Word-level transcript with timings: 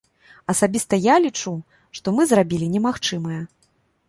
Асабіста 0.53 0.97
я 1.01 1.15
лічу, 1.25 1.53
што 1.99 2.07
мы 2.17 2.27
зрабілі 2.33 2.71
немагчымае. 2.79 3.41